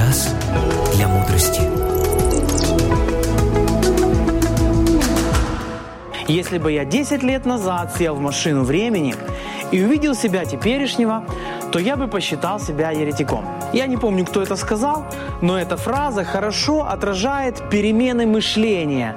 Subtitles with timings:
[0.00, 0.34] Час
[0.94, 1.60] для мудрости.
[6.26, 9.14] Если бы я 10 лет назад сел в машину времени
[9.70, 11.26] и увидел себя теперешнего,
[11.70, 13.44] то я бы посчитал себя еретиком.
[13.74, 15.04] Я не помню, кто это сказал,
[15.42, 19.16] но эта фраза хорошо отражает перемены мышления,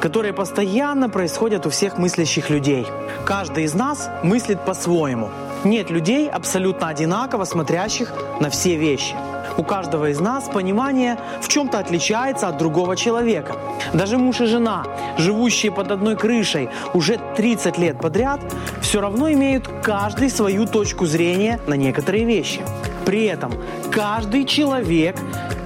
[0.00, 2.86] которые постоянно происходят у всех мыслящих людей.
[3.24, 5.30] Каждый из нас мыслит по-своему.
[5.64, 9.14] Нет людей абсолютно одинаково смотрящих на все вещи.
[9.56, 13.56] У каждого из нас понимание в чем-то отличается от другого человека.
[13.92, 14.84] Даже муж и жена,
[15.18, 18.40] живущие под одной крышей уже 30 лет подряд,
[18.80, 22.62] все равно имеют каждый свою точку зрения на некоторые вещи.
[23.04, 23.52] При этом
[23.90, 25.16] каждый человек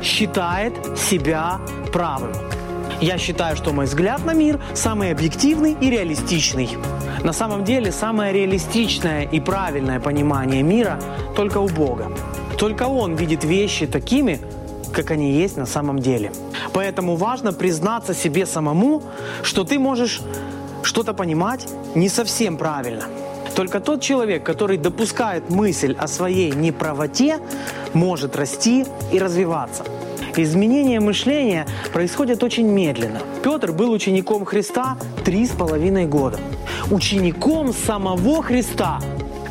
[0.02, 1.58] считает себя
[1.92, 2.32] правым.
[3.00, 6.78] Я считаю, что мой взгляд на мир самый объективный и реалистичный.
[7.22, 10.98] На самом деле, самое реалистичное и правильное понимание мира
[11.34, 12.10] только у Бога.
[12.58, 14.40] Только Он видит вещи такими,
[14.94, 16.32] как они есть на самом деле.
[16.72, 19.02] Поэтому важно признаться себе самому,
[19.42, 20.22] что ты можешь
[20.82, 23.04] что-то понимать не совсем правильно.
[23.54, 27.38] Только тот человек, который допускает мысль о своей неправоте,
[27.92, 29.84] может расти и развиваться.
[30.38, 33.20] Изменение мышления происходит очень медленно.
[33.42, 36.38] Петр был учеником Христа три с половиной года.
[36.90, 39.00] Учеником самого Христа.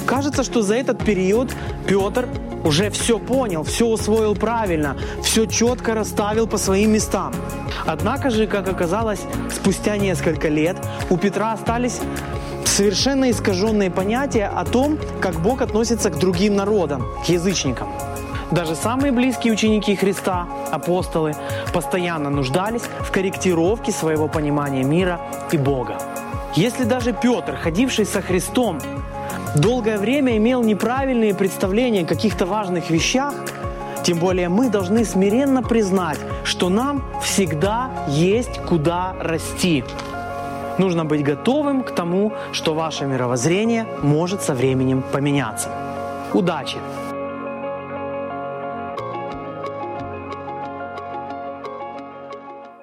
[0.06, 1.52] Кажется, что за этот период
[1.88, 2.30] Петр
[2.64, 7.34] уже все понял, все усвоил правильно, все четко расставил по своим местам.
[7.88, 10.78] Однако же, как оказалось, спустя несколько лет
[11.10, 12.00] у Петра остались
[12.64, 17.88] совершенно искаженные понятия о том, как Бог относится к другим народам, к язычникам.
[18.52, 21.36] Даже самые близкие ученики Христа, апостолы,
[21.74, 25.20] постоянно нуждались в корректировке своего понимания мира
[25.52, 25.98] и Бога.
[26.56, 28.80] Если даже Петр, ходивший со Христом,
[29.56, 33.34] долгое время имел неправильные представления о каких-то важных вещах,
[34.04, 39.84] тем более мы должны смиренно признать, что нам всегда есть куда расти.
[40.78, 45.70] Нужно быть готовым к тому, что ваше мировоззрение может со временем поменяться.
[46.34, 46.78] Удачи!